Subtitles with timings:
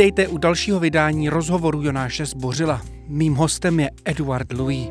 [0.00, 2.82] Vítejte u dalšího vydání rozhovoru Jonáše Zbořila.
[3.06, 4.88] Mým hostem je Eduard Louis.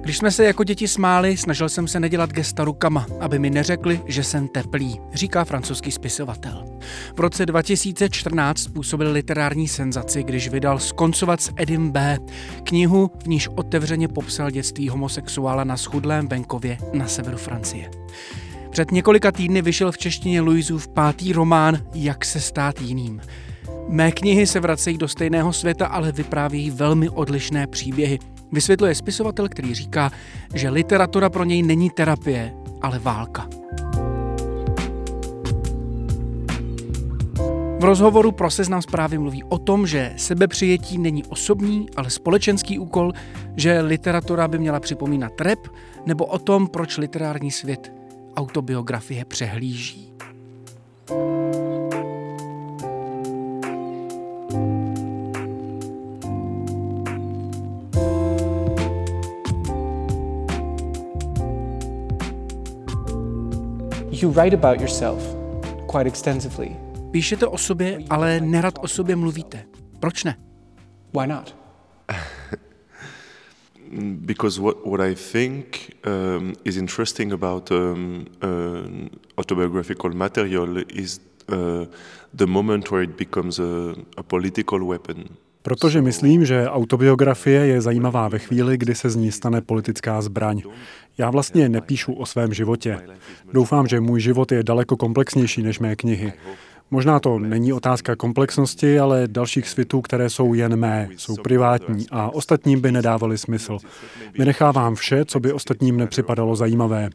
[0.00, 4.00] Když jsme se jako děti smáli, snažil jsem se nedělat gesta rukama, aby mi neřekli,
[4.06, 6.64] že jsem teplý, říká francouzský spisovatel.
[7.16, 12.18] V roce 2014 způsobil literární senzaci, když vydal Skoncovat s Edim B.
[12.62, 17.90] knihu, v níž otevřeně popsal dětství homosexuála na schudlém venkově na severu Francie.
[18.76, 23.20] Před několika týdny vyšel v češtině Louisův pátý román Jak se stát jiným.
[23.88, 28.18] Mé knihy se vracejí do stejného světa, ale vyprávějí velmi odlišné příběhy.
[28.52, 30.10] Vysvětluje spisovatel, který říká,
[30.54, 33.48] že literatura pro něj není terapie, ale válka.
[37.78, 43.12] V rozhovoru pro seznam zprávy mluví o tom, že sebepřijetí není osobní, ale společenský úkol,
[43.56, 45.68] že literatura by měla připomínat rep,
[46.06, 47.95] nebo o tom, proč literární svět
[48.36, 50.12] autobiografie přehlíží.
[64.10, 65.36] You write about yourself
[65.90, 66.76] quite extensively.
[67.10, 69.64] Píšete o sobě, ale nerad o sobě mluvíte.
[70.00, 70.36] Proč ne?
[71.20, 71.65] Why not?
[74.26, 78.48] Because what, what I think um, is interesting about um, uh,
[79.38, 81.84] autobiographical material is uh,
[82.34, 85.24] the moment where it becomes a, a political weapon.
[85.62, 90.62] Protože myslím, že autobiografie je zajímavá ve chvíli, kdy se z ní stane politická zbraň.
[91.18, 93.00] Já vlastně nepíšu o svém životě.
[93.52, 96.32] Doufám, že můj život je daleko komplexnější než mé knihy.
[96.90, 102.34] Možná to není otázka komplexnosti, ale dalších světů, které jsou jen mé, jsou privátní a
[102.34, 103.78] ostatním by nedávaly smysl.
[104.38, 107.10] Vynechávám vše, co by ostatním nepřipadalo zajímavé.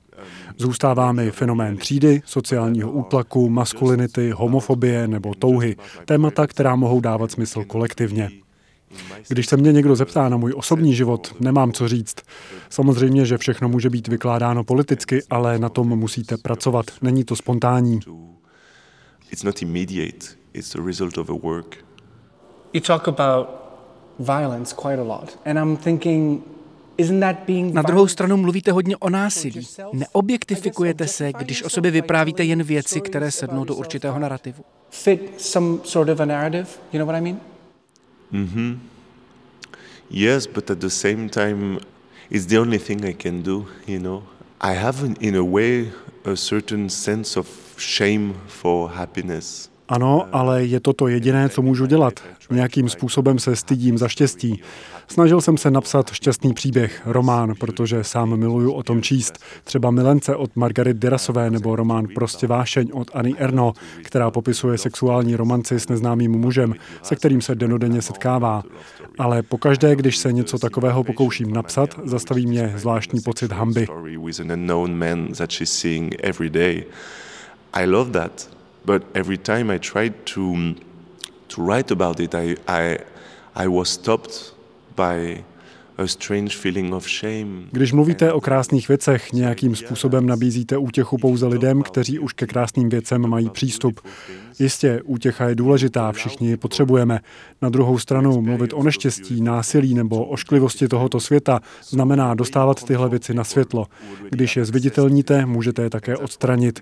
[0.57, 5.75] Zůstává mi fenomén třídy, sociálního útlaku, maskulinity, homofobie nebo touhy.
[6.05, 8.29] Témata, která mohou dávat smysl kolektivně.
[9.27, 12.15] Když se mě někdo zeptá na můj osobní život, nemám co říct.
[12.69, 16.85] Samozřejmě, že všechno může být vykládáno politicky, ale na tom musíte pracovat.
[17.01, 17.99] Není to spontánní
[19.31, 21.77] it's not immediate, it's the result of a work.
[22.73, 23.47] You talk about
[24.19, 26.43] violence quite a lot, and I'm thinking
[27.73, 29.67] na druhou stranu mluvíte hodně o násilí.
[29.93, 34.63] Neobjektifikujete se, když o sobě vyprávíte jen věci, které sednou do určitého narrativu.
[34.89, 37.39] Fit some sort of a narrative, you know what I mean?
[38.33, 38.79] Mm-hmm.
[40.09, 41.79] Yes, but at the same time,
[42.29, 44.23] it's the only thing I can do, you know.
[44.61, 45.91] I have, in a way,
[46.25, 47.47] a certain sense of
[47.81, 49.71] shame for happiness.
[49.91, 52.13] Ano, ale je to to jediné, co můžu dělat.
[52.51, 54.61] Nějakým způsobem se stydím za štěstí.
[55.07, 59.39] Snažil jsem se napsat šťastný příběh, román, protože sám miluju o tom číst.
[59.63, 65.35] Třeba Milence od Margaret Derasové nebo román Prostě vášeň od Anny Erno, která popisuje sexuální
[65.35, 68.63] romanci s neznámým mužem, se kterým se denodenně setkává.
[69.19, 73.87] Ale pokaždé, když se něco takového pokouším napsat, zastaví mě zvláštní pocit hamby.
[77.73, 78.47] I love that,
[78.85, 80.75] but every time I tried to
[81.49, 82.99] to write about it, I I
[83.55, 84.53] I was stopped
[84.95, 85.43] by
[87.71, 92.89] Když mluvíte o krásných věcech, nějakým způsobem nabízíte útěchu pouze lidem, kteří už ke krásným
[92.89, 93.99] věcem mají přístup.
[94.59, 97.19] Jistě, útěcha je důležitá, všichni ji potřebujeme.
[97.61, 103.33] Na druhou stranu, mluvit o neštěstí, násilí nebo ošklivosti tohoto světa znamená dostávat tyhle věci
[103.33, 103.87] na světlo.
[104.29, 106.79] Když je zviditelníte, můžete je také odstranit.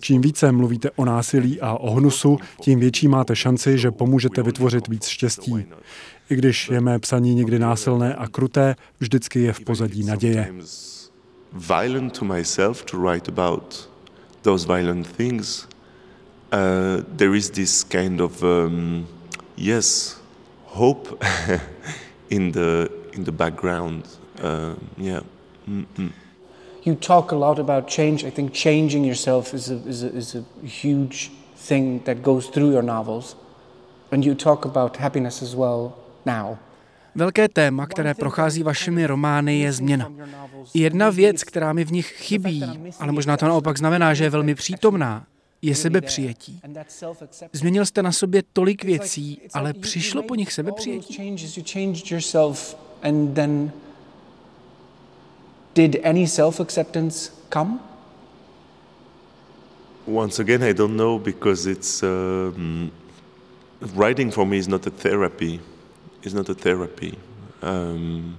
[0.00, 4.88] Čím více mluvíte o násilí a o hnusu, tím větší máte šanci, že pomůžete vytvořit
[4.88, 5.64] víc štěstí.
[6.30, 10.54] I když je mé psaní někdy násilné a kruté, vždycky je v pozadí naděje.
[11.52, 13.90] Violent to myself to write about
[14.42, 15.68] those violent things.
[16.52, 19.06] Uh, there is this kind of um,
[19.56, 20.20] yes,
[20.66, 21.24] hope
[22.30, 24.04] in the in the background.
[24.38, 25.22] Uh, yeah.
[25.68, 26.12] Mm-mm.
[26.82, 28.24] You talk a lot about change.
[28.24, 32.72] I think changing yourself is a, is a, is a huge thing that goes through
[32.72, 33.36] your novels.
[34.10, 35.99] And you talk about happiness as well.
[37.14, 40.12] Velké téma, které prochází vašimi romány, je změna.
[40.74, 42.64] Jedna věc, která mi v nich chybí,
[43.00, 45.26] ale možná to naopak znamená, že je velmi přítomná,
[45.62, 46.60] je sebepřijetí.
[47.52, 51.38] Změnil jste na sobě tolik věcí, ale přišlo po nich sebepřijetí?
[55.74, 57.78] Did any self-acceptance come?
[60.06, 62.90] Once again, I don't know because it's um,
[63.80, 65.60] writing for me is not a therapy.
[66.22, 67.12] It's not a therapy.
[67.62, 68.36] Um,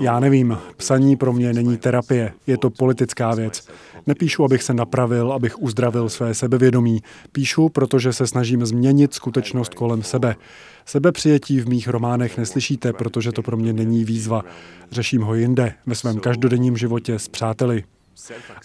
[0.00, 3.68] Já nevím, psaní pro mě není terapie, je to politická věc.
[4.06, 7.02] Nepíšu, abych se napravil, abych uzdravil své sebevědomí.
[7.32, 10.36] Píšu, protože se snažím změnit skutečnost kolem sebe.
[10.84, 14.42] Sebepřijetí v mých románech neslyšíte, protože to pro mě není výzva.
[14.90, 17.84] Řeším ho jinde, ve svém každodenním životě s přáteli.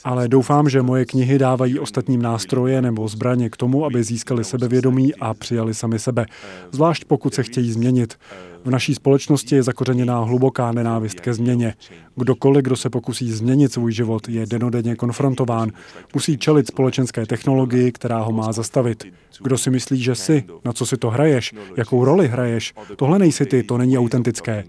[0.03, 5.15] Ale doufám, že moje knihy dávají ostatním nástroje nebo zbraně k tomu, aby získali sebevědomí
[5.15, 6.25] a přijali sami sebe,
[6.71, 8.17] zvlášť pokud se chtějí změnit.
[8.65, 11.73] V naší společnosti je zakořeněná hluboká nenávist ke změně.
[12.15, 15.71] Kdokoliv, kdo se pokusí změnit svůj život, je denodenně konfrontován.
[16.13, 19.03] Musí čelit společenské technologii, která ho má zastavit.
[19.41, 23.45] Kdo si myslí, že jsi, na co si to hraješ, jakou roli hraješ, tohle nejsi
[23.45, 24.63] ty, to není autentické.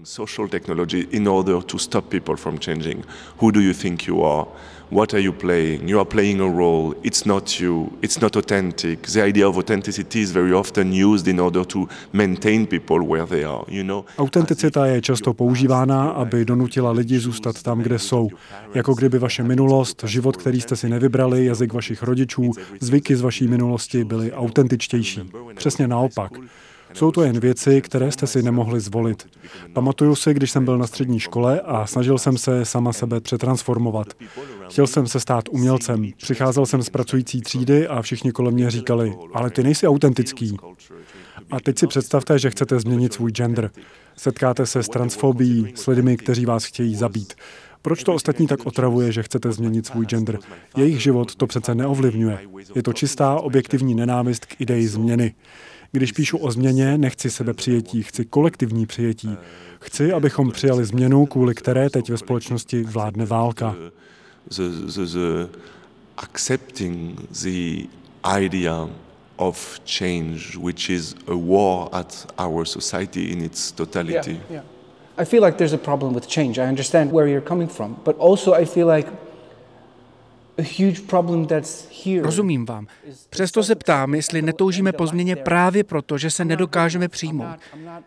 [4.91, 5.89] What are you playing?
[5.89, 6.95] You are playing a role.
[7.03, 7.89] It's not you.
[8.01, 9.07] It's not authentic.
[9.07, 13.43] The idea of authenticity is very often used in order to maintain people where they
[13.43, 14.05] are, you know.
[14.17, 18.29] Autenticita je často používána, aby donutila lidi zůstat tam, kde jsou.
[18.73, 23.47] Jako kdyby vaše minulost, život, který jste si nevybrali, jazyk vašich rodičů, zvyky z vaší
[23.47, 25.21] minulosti byly autentičtější.
[25.55, 26.31] Přesně naopak.
[26.93, 29.27] Jsou to jen věci, které jste si nemohli zvolit.
[29.73, 34.07] Pamatuju si, když jsem byl na střední škole a snažil jsem se sama sebe přetransformovat.
[34.69, 36.11] Chtěl jsem se stát umělcem.
[36.17, 40.57] Přicházel jsem z pracující třídy a všichni kolem mě říkali, ale ty nejsi autentický.
[41.51, 43.71] A teď si představte, že chcete změnit svůj gender.
[44.15, 47.33] Setkáte se s transfobí, s lidmi, kteří vás chtějí zabít.
[47.81, 50.39] Proč to ostatní tak otravuje, že chcete změnit svůj gender?
[50.77, 52.39] Jejich život to přece neovlivňuje.
[52.75, 55.33] Je to čistá objektivní nenávist k ideji změny.
[55.91, 59.37] Když píšu o změně, nechci sebe přijetí, chci kolektivní přijetí.
[59.79, 63.75] Chci, abychom přijali změnu, kvůli které teď ve společnosti vládne válka.
[66.17, 67.87] Accepting the
[68.39, 68.89] idea
[69.35, 74.31] of change, which is a war at our society in its totality.
[74.31, 74.63] Yeah, yeah.
[75.17, 76.57] I feel like there's a problem with change.
[76.57, 79.07] I understand where you're coming from, but also I feel like
[82.21, 82.87] Rozumím vám.
[83.29, 87.47] Přesto se ptám, jestli netoužíme po změně právě proto, že se nedokážeme přijmout.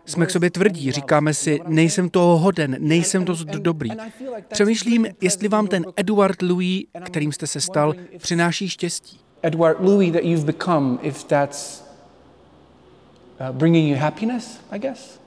[0.05, 3.89] Jsme k sobě tvrdí, říkáme si, nejsem toho hoden, nejsem dost dobrý.
[4.47, 9.19] Přemýšlím, jestli vám ten Edward Louis, kterým jste se stal, přináší štěstí.
[9.41, 11.83] Edward Louis that you've become, if that's
[13.39, 15.19] uh, bringing you happiness, I guess.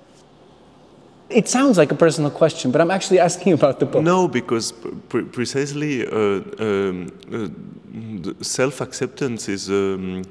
[1.30, 4.02] It sounds like a personal question, but I'm actually asking about the book.
[4.02, 4.72] No, because
[5.08, 10.24] pre- precisely uh, um, uh, self-acceptance is um,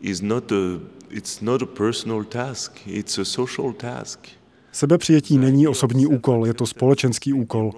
[0.00, 0.80] is not a
[1.10, 2.80] it's not a personal task.
[2.86, 4.28] It's a social task.
[4.72, 7.70] Sebepřijetí není osobní úkol, je to společenský úkol.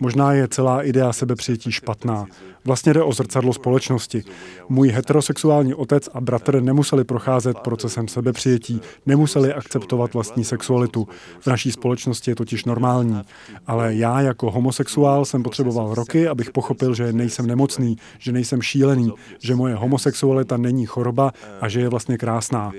[0.00, 2.26] Možná je celá idea sebepřijetí špatná.
[2.64, 4.24] Vlastně jde o zrcadlo společnosti.
[4.68, 11.08] Můj heterosexuální otec a bratr nemuseli procházet procesem sebepřijetí, nemuseli akceptovat vlastní sexualitu.
[11.40, 13.22] V naší společnosti je totiž normální.
[13.66, 19.12] Ale já jako homosexuál jsem potřeboval roky, abych pochopil, že nejsem nemocný, že nejsem šílený,
[19.38, 22.72] že moje homosexualita není choroba a že je vlastně krásná.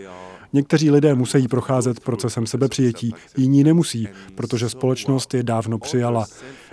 [0.54, 6.28] Někteří lidé musí procházet procesem sebepřijetí, jiní nemusí, protože společnost je dávno přijala.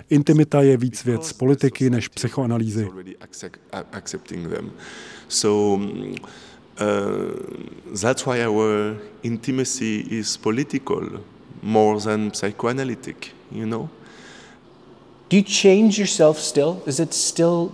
[0.09, 2.89] Intimita je víc věc politiky než psychoanalýzy.
[5.27, 5.87] So uh,
[8.01, 11.09] that's why our intimacy is political
[11.61, 13.17] more than psychoanalytic,
[13.51, 13.89] you know?
[15.29, 16.77] Do you change yourself still?
[16.85, 17.71] Is it still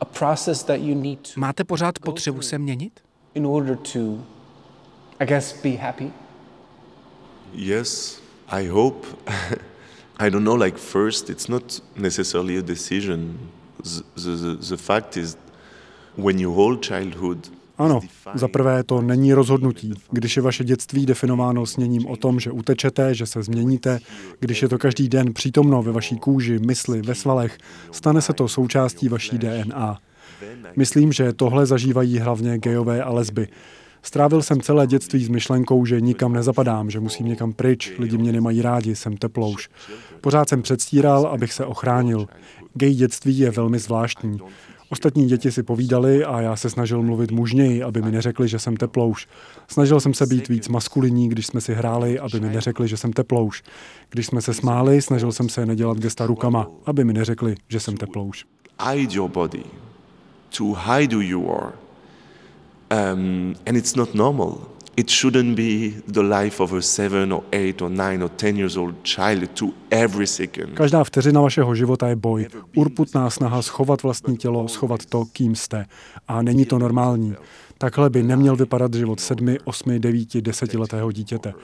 [0.00, 3.00] a process that you need to Máte pořád potřebu se měnit?
[3.34, 4.18] In order to
[5.22, 6.10] I guess be happy?
[7.54, 9.06] Yes, I hope.
[10.18, 13.38] I don't know, like, first, it's not necessarily a decision.
[13.84, 15.36] The, the, the fact is,
[16.16, 17.48] when you hold childhood,
[17.78, 18.00] ano,
[18.34, 19.94] za prvé to není rozhodnutí.
[20.10, 23.98] Když je vaše dětství definováno sněním o tom, že utečete, že se změníte,
[24.40, 27.58] když je to každý den přítomno ve vaší kůži, mysli, ve svalech,
[27.92, 29.98] stane se to součástí vaší DNA.
[30.76, 33.48] Myslím, že tohle zažívají hlavně gejové a lesby.
[34.02, 38.32] Strávil jsem celé dětství s myšlenkou, že nikam nezapadám, že musím někam pryč, lidi mě
[38.32, 39.70] nemají rádi, jsem teplouš.
[40.20, 42.26] Pořád jsem předstíral, abych se ochránil.
[42.74, 44.38] Gay dětství je velmi zvláštní.
[44.88, 48.76] Ostatní děti si povídali a já se snažil mluvit mužněji, aby mi neřekli, že jsem
[48.76, 49.28] teplouš.
[49.68, 53.12] Snažil jsem se být víc maskulinní, když jsme si hráli, aby mi neřekli, že jsem
[53.12, 53.62] teplouš.
[54.10, 57.96] Když jsme se smáli, snažil jsem se nedělat gesta rukama, aby mi neřekli, že jsem
[57.96, 58.44] teplouš.
[58.90, 59.64] Hide your body,
[60.58, 61.81] to hide who you are.
[62.92, 64.58] Um, and it's not normal.
[64.96, 68.76] It shouldn't be the life of a seven or eight or nine or ten years
[68.76, 70.74] old child to every second.
[70.74, 72.46] Každá vteřina vašeho života je boj.
[72.76, 75.86] Urputná snaha schovat vlastní tělo, schovat to, kým jste.
[76.28, 77.34] A není to normální.
[77.78, 81.54] Takhle by neměl vypadat život sedmi, osmi, devíti, desetiletého dítěte.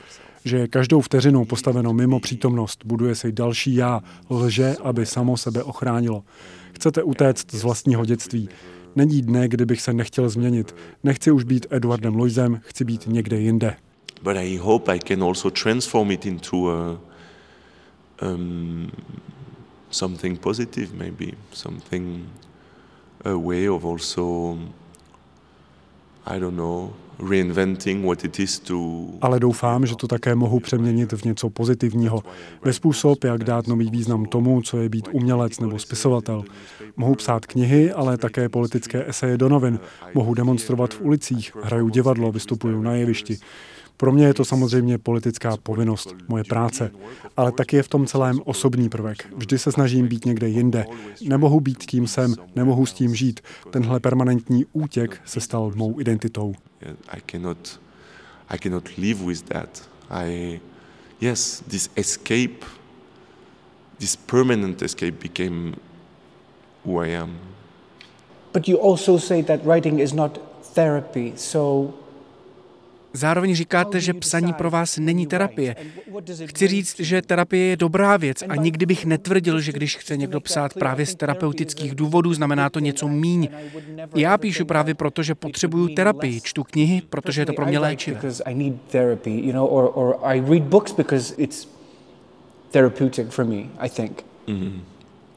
[0.44, 5.62] Že je každou vteřinou postaveno mimo přítomnost, buduje si další já, lže, aby samo sebe
[5.62, 6.24] ochránilo.
[6.72, 8.48] Chcete utéct z vlastního dětství.
[8.96, 10.74] Není dne, kdybych se nechtěl změnit.
[11.04, 13.76] Nechci už být Edwardem Loisem, chci být někde jinde.
[14.22, 17.00] But I hope I can also transform it into a,
[18.22, 18.90] um,
[19.90, 22.28] something positive, maybe something,
[23.24, 24.58] a way of also,
[26.26, 26.92] I don't know,
[29.20, 32.22] Ale doufám, že to také mohu přeměnit v něco pozitivního.
[32.64, 36.44] Ve způsob, jak dát nový význam tomu, co je být umělec nebo spisovatel.
[36.96, 39.78] Mohu psát knihy, ale také politické eseje do novin.
[40.14, 43.38] Mohu demonstrovat v ulicích, hraju divadlo, vystupuju na jevišti.
[43.96, 46.90] Pro mě je to samozřejmě politická povinnost, moje práce,
[47.36, 49.26] ale taky je v tom celém osobní prvek.
[49.36, 50.84] Vždy se snažím být někde jinde.
[51.28, 53.40] Nemohu být tím jsem, nemohu s tím žít.
[53.70, 56.54] Tenhle permanentní útěk se stal mou identitou.
[57.08, 57.78] I cannot,
[58.48, 59.82] I cannot live with that.
[60.10, 60.60] I,
[61.18, 62.64] yes, this escape,
[63.98, 65.76] this permanent escape became
[66.84, 67.38] who I am.
[68.52, 71.94] But you also say that writing is not therapy, so
[73.12, 75.76] Zároveň říkáte, že psaní pro vás není terapie.
[76.44, 80.40] Chci říct, že terapie je dobrá věc a nikdy bych netvrdil, že když chce někdo
[80.40, 83.48] psát právě z terapeutických důvodů, znamená to něco míň.
[84.14, 88.20] Já píšu právě proto, že potřebuju terapii, čtu knihy, protože je to pro mě léčivé.
[94.48, 94.80] Mm-hmm.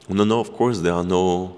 [0.09, 1.53] No, no, of course there are no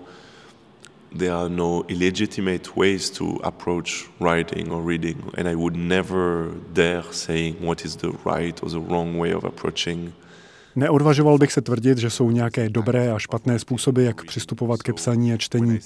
[1.14, 7.04] there are no illegitimate ways to approach writing or reading, and I would never dare
[7.12, 10.14] saying what is the right or the wrong way of approaching
[10.76, 15.34] Neodvažoval bych se tvrdit, že jsou nějaké dobré a špatné způsoby, jak přistupovat ke psaní
[15.34, 15.80] a čtení.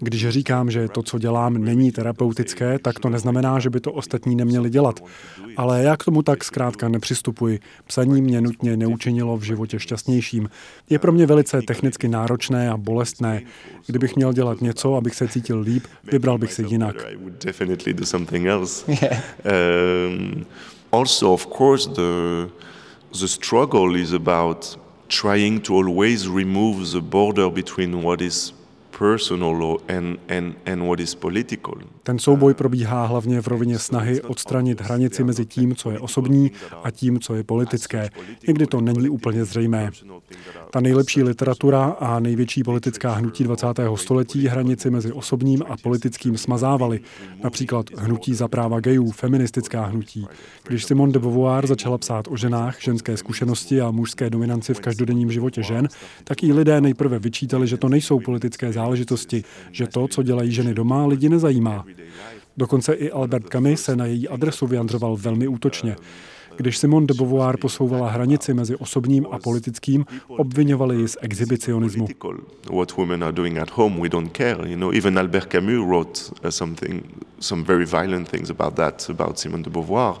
[0.00, 4.36] Když říkám, že to, co dělám, není terapeutické, tak to neznamená, že by to ostatní
[4.36, 5.00] neměli dělat.
[5.56, 7.60] Ale já k tomu tak zkrátka nepřistupuji.
[7.86, 10.50] Psaní mě nutně neučinilo v životě šťastnějším.
[10.90, 13.42] Je pro mě velice technicky náročné a bolestné.
[13.86, 16.96] Kdybych měl dělat něco, abych se cítil líp, vybral bych si jinak.
[19.44, 20.44] Um,
[20.92, 22.52] also, of course, the
[23.20, 24.76] the struggle is about
[25.08, 28.52] trying to always remove the border between what is
[32.02, 36.50] Ten souboj probíhá hlavně v rovině snahy odstranit hranici mezi tím, co je osobní
[36.82, 38.10] a tím, co je politické.
[38.46, 39.90] Někdy to není úplně zřejmé.
[40.70, 43.66] Ta nejlepší literatura a největší politická hnutí 20.
[43.94, 47.00] století hranici mezi osobním a politickým smazávaly.
[47.44, 50.26] Například hnutí za práva gejů, feministická hnutí.
[50.68, 55.32] Když Simone de Beauvoir začala psát o ženách, ženské zkušenosti a mužské dominanci v každodenním
[55.32, 55.88] životě žen,
[56.24, 58.85] tak jí lidé nejprve vyčítali, že to nejsou politické záležitosti,
[59.72, 61.84] že to, co dělají ženy doma, lidi nezajímá.
[62.56, 65.96] Dokonce i Albert Camus se na její adresu vyjadřoval velmi útočně.
[66.56, 72.08] Když Simone de Beauvoir posouvala hranici mezi osobním a politickým, obvinovali ji z exhibicionismu.
[72.76, 74.68] What women are doing at home, we don't care.
[74.70, 77.02] You know, even Albert Camus wrote uh, something,
[77.40, 80.16] some very violent things about that, about Simone de Beauvoir.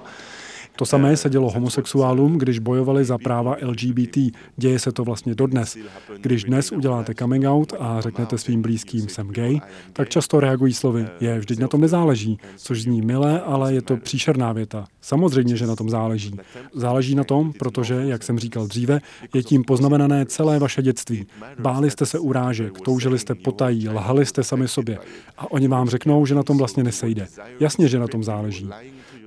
[0.76, 4.18] To samé se dělo homosexuálům, když bojovali za práva LGBT.
[4.56, 5.76] Děje se to vlastně dodnes.
[6.20, 9.60] Když dnes uděláte coming out a řeknete svým blízkým jsem gay,
[9.92, 13.96] tak často reagují slovy je, vždyť na tom nezáleží, což zní milé, ale je to
[13.96, 14.84] příšerná věta.
[15.00, 16.34] Samozřejmě, že na tom záleží.
[16.74, 19.00] Záleží na tom, protože, jak jsem říkal dříve,
[19.34, 21.26] je tím poznamenané celé vaše dětství.
[21.58, 24.98] Báli jste se urážek, toužili jste potají, lhali jste sami sobě.
[25.38, 27.26] A oni vám řeknou, že na tom vlastně nesejde.
[27.60, 28.70] Jasně, že na tom záleží.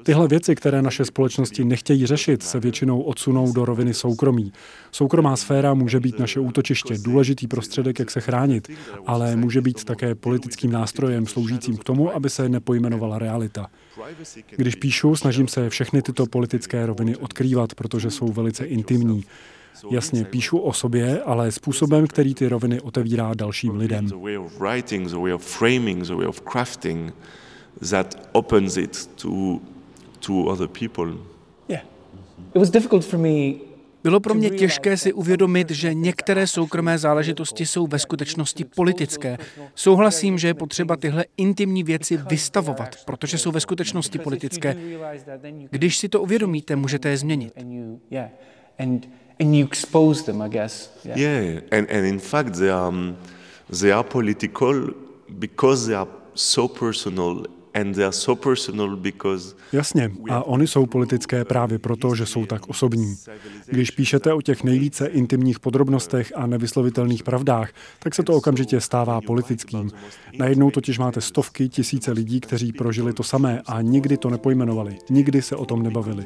[0.10, 4.54] Tyhle věci, které naše společnosti nechtějí řešit, se většinou odsunou do roviny soukromí.
[4.92, 8.70] Soukromá sféra může být naše útočiště, důležitý prostředek, jak se chránit,
[9.06, 13.68] ale může být také politickým nástrojem sloužícím k tomu, aby se nepojmenovala realita.
[14.56, 19.24] Když píšu, snažím se všechny tyto politické roviny odkrývat, protože jsou velice intimní.
[19.92, 24.10] Jasně, píšu o sobě, ale způsobem, který ty roviny otevírá dalším lidem
[27.82, 29.62] that opens it to
[30.20, 31.14] to other people.
[31.68, 31.84] Yeah.
[32.56, 33.70] It was difficult for me
[34.04, 39.38] Bylo pro mě těžké si uvědomit, že některé soukromé záležitosti jsou ve skutečnosti politické.
[39.76, 44.76] Souhlasím, že je potřeba tyhle intimní věci vystavovat, protože jsou ve skutečnosti politické.
[45.72, 47.54] Když si to uvědomíte, můžete je změnit.
[49.40, 50.92] And you expose them, I guess.
[51.06, 51.64] Yeah, yeah.
[51.72, 53.18] And, and in fact, they are, um,
[53.80, 54.94] they are political
[55.30, 57.46] because they are so personal
[59.74, 63.16] Jasně, a oni jsou politické právě proto, že jsou tak osobní.
[63.66, 69.22] Když píšete o těch nejvíce intimních podrobnostech a nevyslovitelných pravdách, tak se to okamžitě stává
[69.22, 69.92] politickým.
[70.40, 75.42] Najednou totiž máte stovky, tisíce lidí, kteří prožili to samé a nikdy to nepojmenovali, nikdy
[75.42, 76.26] se o tom nebavili.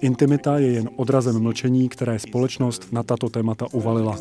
[0.00, 4.18] Intimita je jen odrazem mlčení, které společnost na tato témata uvalila.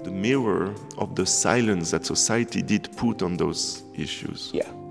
[4.54, 4.85] Yeah.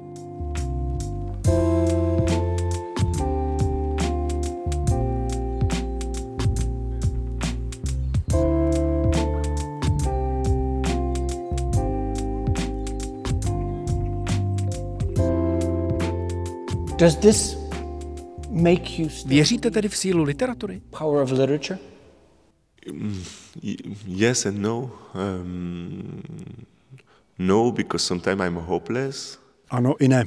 [17.04, 17.56] Does this
[18.50, 20.80] make you Věříte tedy v sílu literatury?
[20.98, 21.78] Power of literature?
[22.92, 23.22] Mm,
[24.06, 24.90] yes and no.
[25.14, 26.22] Um,
[27.38, 29.38] no, because sometimes I'm hopeless.
[29.70, 30.24] Ano i ne.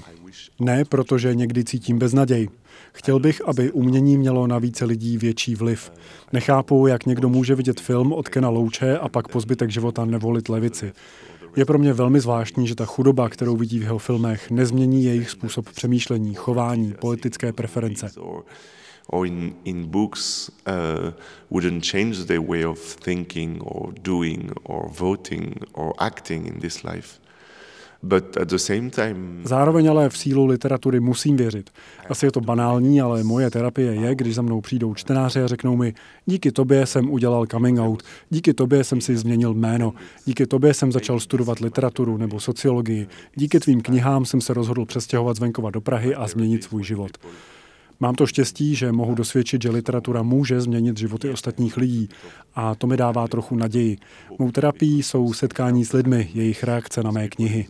[0.59, 2.49] Ne, protože někdy cítím beznaděj.
[2.93, 5.91] Chtěl bych, aby umění mělo na více lidí větší vliv.
[6.33, 10.49] Nechápu, jak někdo může vidět film od Kena Louče a pak po zbytek života nevolit
[10.49, 10.93] levici.
[11.57, 15.29] Je pro mě velmi zvláštní, že ta chudoba, kterou vidí v jeho filmech, nezmění jejich
[15.29, 18.11] způsob přemýšlení, chování, politické preference.
[19.09, 21.13] or in, in books uh,
[21.49, 27.19] wouldn't change their way of thinking or doing or voting or acting in this life.
[28.03, 29.41] But at the same time...
[29.43, 31.69] Zároveň ale v sílu literatury musím věřit.
[32.09, 35.75] Asi je to banální, ale moje terapie je, když za mnou přijdou čtenáři a řeknou
[35.75, 35.93] mi,
[36.25, 39.93] díky tobě jsem udělal coming out, díky tobě jsem si změnil jméno,
[40.25, 45.37] díky tobě jsem začal studovat literaturu nebo sociologii, díky tvým knihám jsem se rozhodl přestěhovat
[45.37, 47.17] z venkova do Prahy a změnit svůj život.
[47.99, 52.09] Mám to štěstí, že mohu dosvědčit, že literatura může změnit životy ostatních lidí
[52.55, 53.97] a to mi dává trochu naději.
[54.39, 57.67] Mou terapií jsou setkání s lidmi, jejich reakce na mé knihy.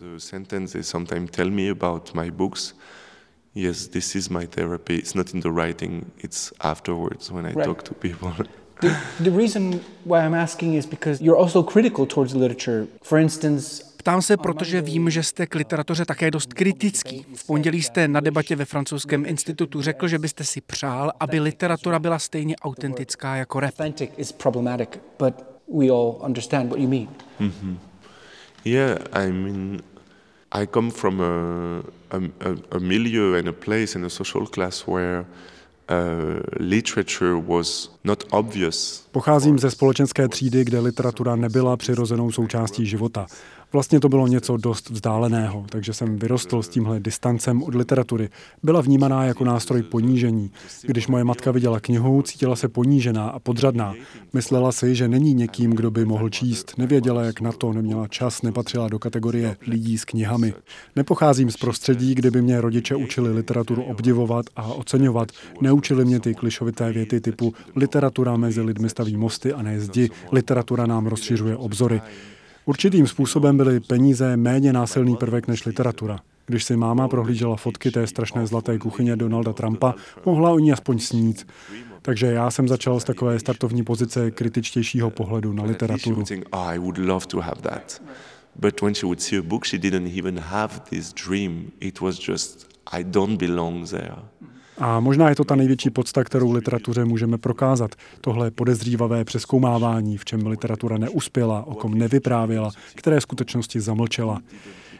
[3.54, 4.94] Yes, this is my therapy.
[4.94, 7.64] It's not in the writing, it's afterwards when I right.
[7.64, 8.32] talk to people.
[8.80, 12.86] the, the reason why I'm asking is because you're also critical towards literature.
[13.02, 17.26] For instance, Ptám se, protože vím, že jste k literatuře také dost kritický.
[17.34, 21.98] V pondělí jste na debatě ve francouzském institutu řekl, že byste si přál, aby literatura
[21.98, 23.74] byla stejně autentická jako rap.
[27.40, 27.76] Mm-hmm.
[28.64, 29.80] Yeah, I mean,
[30.52, 31.24] I come from a,
[32.10, 32.16] a,
[32.70, 35.24] a milieu and a place and a social class where
[35.90, 36.68] Uh,
[39.12, 43.26] Pocházím ze společenské třídy, kde literatura nebyla přirozenou součástí života.
[43.72, 48.28] Vlastně to bylo něco dost vzdáleného, takže jsem vyrostl s tímhle distancem od literatury.
[48.62, 50.50] Byla vnímaná jako nástroj ponížení.
[50.82, 53.94] Když moje matka viděla knihu, cítila se ponížená a podřadná.
[54.32, 56.72] Myslela si, že není někým, kdo by mohl číst.
[56.78, 60.54] Nevěděla, jak na to, neměla čas, nepatřila do kategorie lidí s knihami.
[60.96, 65.28] Nepocházím z prostředí, kde by mě rodiče učili literaturu obdivovat a oceňovat.
[65.60, 70.86] Neučili mě ty klišovité věty typu literatura mezi lidmi staví mosty a ne zdi, literatura
[70.86, 72.00] nám rozšiřuje obzory.
[72.68, 76.18] Určitým způsobem byly peníze méně násilný prvek než literatura.
[76.46, 79.94] Když si máma prohlížela fotky té strašné zlaté kuchyně Donalda Trumpa,
[80.26, 81.46] mohla o ní aspoň snít.
[82.02, 86.24] Takže já jsem začal z takové startovní pozice kritičtějšího pohledu na literaturu.
[88.56, 91.70] But when she would see a book, she didn't even have this dream.
[91.80, 94.16] It was just, I don't belong there.
[94.78, 97.94] A možná je to ta největší podsta, kterou literatuře můžeme prokázat.
[98.20, 104.40] Tohle podezřívavé přeskoumávání, v čem literatura neuspěla, o kom nevyprávěla, které skutečnosti zamlčela.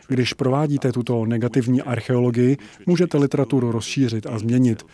[0.08, 4.86] Když provádíte tuto negativní archeologii, můžete literaturu rozšířit a změnit.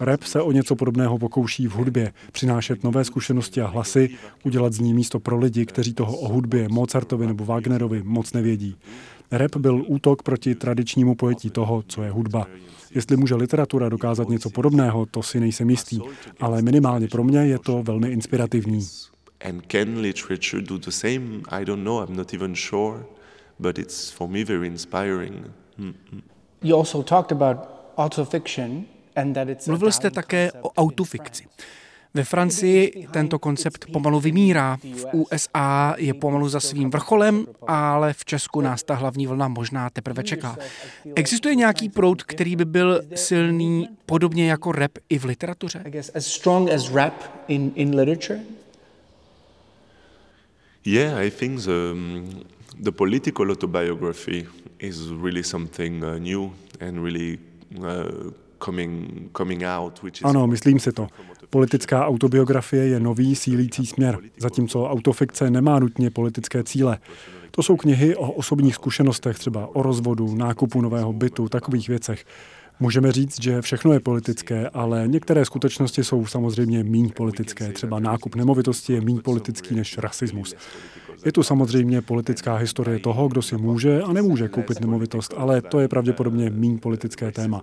[0.00, 4.10] Rap se o něco podobného pokouší v hudbě, přinášet nové zkušenosti a hlasy,
[4.44, 8.76] udělat z ní místo pro lidi, kteří toho o hudbě Mozartovi nebo Wagnerovi moc nevědí.
[9.30, 12.46] Rap byl útok proti tradičnímu pojetí toho, co je hudba.
[12.94, 16.00] Jestli může literatura dokázat něco podobného, to si nejsem jistý,
[16.40, 18.86] ale minimálně pro mě je to velmi inspirativní.
[19.48, 21.20] And can literature do the same?
[21.48, 23.04] I don't know, I'm not even sure,
[23.58, 25.46] but it's for me very inspiring.
[25.78, 26.22] Mm-hmm.
[26.62, 27.58] You also talked about
[27.96, 28.84] autofiction
[29.66, 31.46] Mluvil jste také o autofikci.
[32.14, 34.78] Ve Francii tento koncept pomalu vymírá.
[34.82, 39.90] V USA je pomalu za svým vrcholem, ale v Česku nás ta hlavní vlna možná
[39.90, 40.56] teprve čeká.
[41.14, 45.84] Existuje nějaký proud, který by byl silný podobně jako rap i v literatuře?
[50.84, 52.42] Yeah, I think the, um,
[52.78, 54.46] the political autobiography
[54.78, 57.38] is really something uh, new and really
[57.78, 58.32] uh,
[58.64, 61.06] coming, coming out, which is Ano, myslím si to.
[61.50, 66.98] Politická autobiografie je nový sílící směr, zatímco autofikce nemá nutně politické cíle.
[67.50, 72.24] To jsou knihy o osobních zkušenostech, třeba o rozvodu, nákupu nového bytu, takových věcech.
[72.80, 77.72] Můžeme říct, že všechno je politické, ale některé skutečnosti jsou samozřejmě míň politické.
[77.72, 80.54] Třeba nákup nemovitosti je míň politický než rasismus.
[81.24, 85.80] Je tu samozřejmě politická historie toho, kdo si může a nemůže koupit nemovitost, ale to
[85.80, 87.62] je pravděpodobně míň politické téma.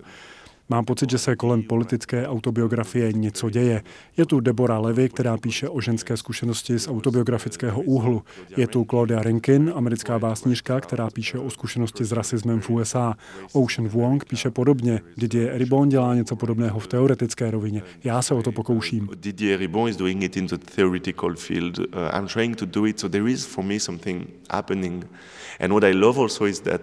[0.70, 3.82] Mám pocit, že se kolem politické autobiografie něco děje.
[4.16, 8.22] Je tu Deborah Levy, která píše o ženské zkušenosti z autobiografického úhlu.
[8.56, 13.14] Je tu Claudia Rankin, americká básnířka, která píše o zkušenosti s rasismem v USA.
[13.52, 15.00] Ocean Wong píše podobně.
[15.16, 17.82] Didier Ribon dělá něco podobného v teoretické rovině.
[18.04, 19.08] Já se o to pokouším.
[19.14, 21.78] Didier Ribon is doing it in the theoretical field.
[21.78, 21.84] Uh,
[22.18, 25.06] I'm trying to do it, so there is for me something happening.
[25.60, 26.80] And what I love also is that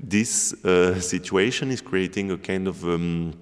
[0.00, 3.34] this uh, situation is creating a kind of um.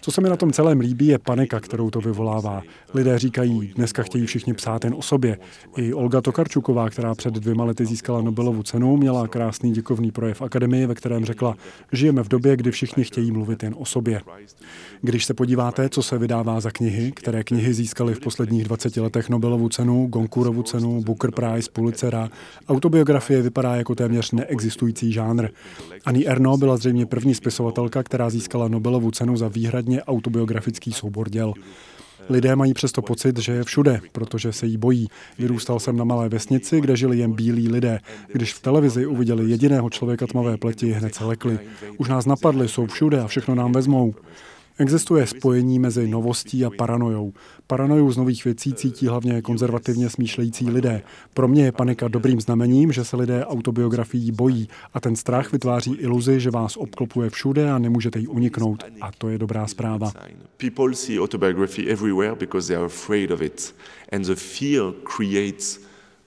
[0.00, 2.62] Co se mi na tom celém líbí, je panika, kterou to vyvolává.
[2.94, 5.38] Lidé říkají, dneska chtějí všichni psát jen o sobě.
[5.76, 10.86] I Olga Tokarčuková, která před dvěma lety získala Nobelovu cenu, měla krásný děkovný projev akademii,
[10.86, 11.56] ve kterém řekla,
[11.92, 14.20] žijeme v době, kdy všichni chtějí mluvit jen o sobě.
[15.00, 19.28] Když se podíváte, co se vydává za knihy, které knihy získaly v posledních 20 letech
[19.28, 22.28] Nobelovu cenu, Gonkurovu cenu, Booker Prize, Pulitzera,
[22.68, 25.48] autobiografie vypadá jako téměř neexistující žánr.
[26.04, 31.52] Ani Erno byla zřejmě první spisovatelka, která získala Nobelovu cenu za výhradně autobiografický soubor děl.
[32.28, 35.08] Lidé mají přesto pocit, že je všude, protože se jí bojí.
[35.38, 37.98] Vyrůstal jsem na malé vesnici, kde žili jen bílí lidé.
[38.32, 41.58] Když v televizi uviděli jediného člověka tmavé pleti, hned se lekli.
[41.98, 44.14] Už nás napadli, jsou všude a všechno nám vezmou.
[44.78, 47.32] Existuje spojení mezi novostí a paranojou.
[47.66, 51.02] Paranoju z nových věcí cítí hlavně konzervativně smýšlející lidé.
[51.34, 55.92] Pro mě je panika dobrým znamením, že se lidé autobiografií bojí a ten strach vytváří
[55.92, 58.84] iluzi, že vás obklopuje všude a nemůžete jí uniknout.
[59.00, 60.12] A to je dobrá zpráva.
[60.56, 63.74] People see autobiography everywhere because they are afraid of it.
[64.12, 65.80] And the fear creates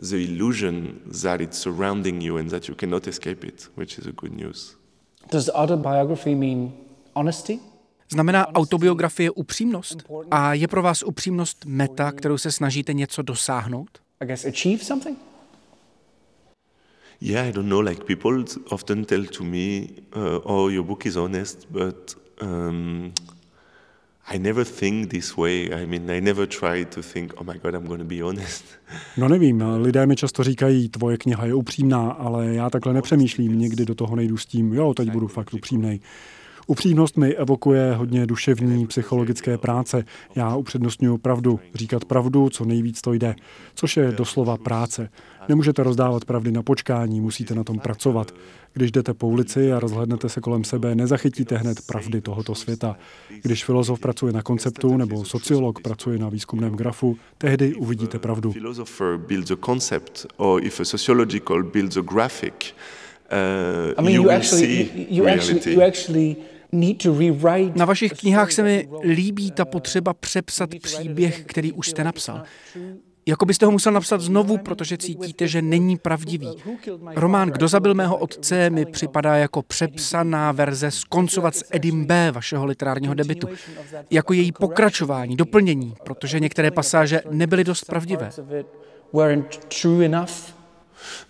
[0.10, 0.88] the illusion
[1.22, 4.78] that it's surrounding you and that you cannot escape it, which is a good news.
[5.32, 6.72] Does autobiography mean
[7.16, 7.60] honesty?
[8.10, 10.04] Znamená autobiografie upřímnost?
[10.32, 13.90] A je pro vás upřímnost meta, kterou se snažíte něco dosáhnout?
[17.22, 17.80] Yeah, I don't know.
[17.80, 19.82] Like people often tell to me,
[20.16, 23.14] uh, "Oh, your book is honest," but um,
[24.28, 25.70] I never think this way.
[25.84, 28.66] I mean, I never try to think, "Oh my God, I'm going to be honest."
[29.18, 33.86] No nevím, lidé mi často říkají, tvoje kniha je upřímná, ale já takhle nepřemýšlím, nikdy
[33.86, 36.00] do toho nejdu s tím, jo, teď budu fakt upřímnej.
[36.68, 40.06] Upřímnost mi evokuje hodně duševní, psychologické práce.
[40.36, 43.36] Já upřednostňuji pravdu, říkat pravdu, co nejvíc to jde,
[43.76, 45.10] což je doslova práce.
[45.50, 48.32] Nemůžete rozdávat pravdy na počkání, musíte na tom pracovat.
[48.74, 52.98] Když jdete po ulici a rozhlednete se kolem sebe, nezachytíte hned pravdy tohoto světa.
[53.42, 58.52] Když filozof pracuje na konceptu nebo sociolog pracuje na výzkumném grafu, tehdy uvidíte pravdu.
[58.52, 62.76] Philosopher builds a concept, or if a sociological builds a graphic,
[63.32, 66.36] uh, I mean, you actually, you, you actually, you actually.
[67.76, 72.44] Na vašich knihách se mi líbí ta potřeba přepsat příběh, který už jste napsal.
[73.28, 76.50] Jako byste ho musel napsat znovu, protože cítíte, že není pravdivý.
[77.16, 82.32] Román Kdo zabil mého otce mi připadá jako přepsaná verze skoncovat s Edim B.
[82.32, 83.48] vašeho literárního debitu.
[84.12, 88.30] Jako její pokračování, doplnění, protože některé pasáže nebyly dost pravdivé.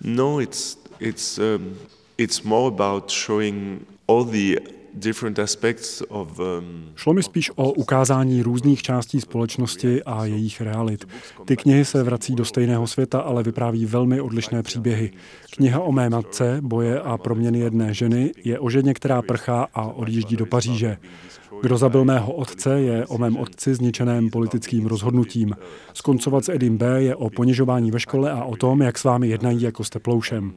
[0.01, 1.77] No, it's it's um,
[2.17, 4.57] it's more about showing all the
[6.09, 11.07] Um, Šlo mi spíš o ukázání různých částí společnosti a jejich realit.
[11.45, 15.11] Ty knihy se vrací do stejného světa, ale vypráví velmi odlišné příběhy.
[15.55, 19.83] Kniha o mé matce, boje a proměny jedné ženy, je o ženě, která prchá a
[19.83, 20.97] odjíždí do Paříže.
[21.61, 25.55] Kdo zabil mého otce, je o mém otci zničeném politickým rozhodnutím.
[25.93, 27.03] Skoncovat s Edim B.
[27.03, 30.53] je o ponižování ve škole a o tom, jak s vámi jednají jako s teploušem.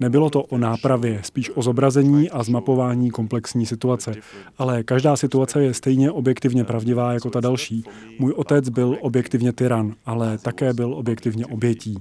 [0.00, 4.14] Nebylo to o nápravě, spíš o zobrazení a zmapování komplexní situace.
[4.58, 7.84] Ale každá situace je stejně objektivně pravdivá jako ta další.
[8.18, 11.98] Můj otec byl objektivně tyran, ale také byl objektivně obětí.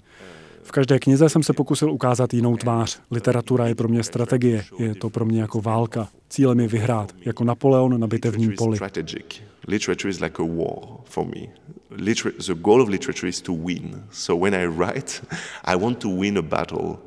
[0.64, 3.00] V každé knize jsem se pokusil ukázat jinou tvář.
[3.12, 6.08] Literatura je pro mě strategie, je to pro mě jako válka.
[6.30, 8.80] Cílem je vyhrát, jako Napoleon na bitevním poli.
[9.68, 11.48] Literature is like a war for me.
[12.48, 14.04] The goal of literature is to win.
[14.12, 15.22] So when I write,
[15.64, 16.98] I want to win a battle.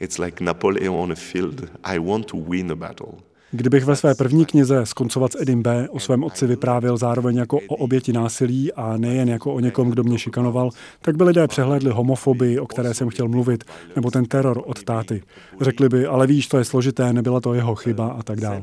[0.00, 1.70] It's like Napoleon on a field.
[1.84, 3.12] I want to win a battle.
[3.50, 5.88] Kdybych ve své první knize Skoncovat s Edim B.
[5.88, 10.02] o svém otci vyprávěl zároveň jako o oběti násilí a nejen jako o někom, kdo
[10.04, 13.64] mě šikanoval, tak by lidé přehlédli homofobii, o které jsem chtěl mluvit,
[13.96, 15.22] nebo ten teror od táty.
[15.60, 18.62] Řekli by, ale víš, to je složité, nebyla to jeho chyba a tak dále.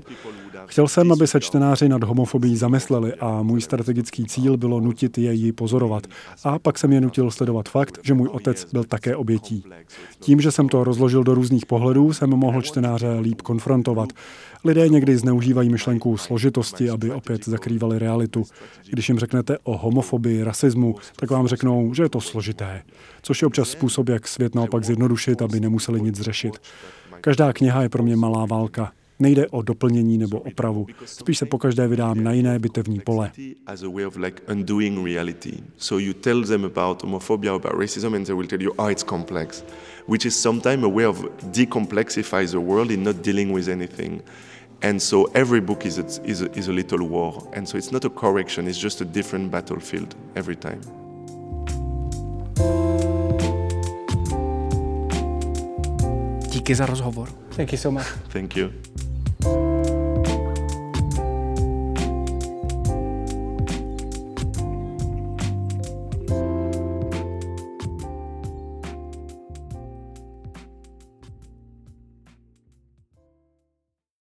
[0.66, 5.34] Chtěl jsem, aby se čtenáři nad homofobií zamysleli a můj strategický cíl bylo nutit je
[5.34, 6.08] ji pozorovat.
[6.44, 9.64] A pak jsem je nutil sledovat fakt, že můj otec byl také obětí.
[10.20, 14.10] Tím, že jsem to rozložil do různých pohledů, jsem mohl čtenáře líp konfrontovat.
[14.66, 18.44] Lidé někdy zneužívají myšlenku složitosti, aby opět zakrývali realitu.
[18.90, 22.82] Když jim řeknete o homofobii, rasismu, tak vám řeknou, že je to složité.
[23.22, 26.54] Což je občas způsob, jak svět naopak zjednodušit, aby nemuseli nic řešit.
[27.22, 28.92] Každá kniha je pro mě malá válka.
[29.24, 30.86] Nejde o doplnění nebo opravu.
[31.06, 33.32] Spíš se pokaždé vydám na jiné bitevní pole.
[33.66, 35.52] As a way of like undoing reality.
[35.78, 39.04] So you tell them about homophobia, about racism, and they will tell you, oh, it's
[39.04, 39.64] complex,
[40.08, 44.22] which is sometimes a way of decomplexify the world in not dealing with anything.
[44.82, 47.48] And so every book is a, is, a, is a little war.
[47.54, 50.82] And so it's not a correction, it's just a different battlefield every time.
[56.52, 57.30] Díky za rozhovor.
[57.56, 58.06] Thank you so much.
[58.34, 58.70] Thank you.
[59.44, 59.73] thank you